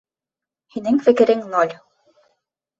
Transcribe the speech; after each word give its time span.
Һинең 0.77 0.97
фекерең 1.09 1.45
ноль! 1.53 1.79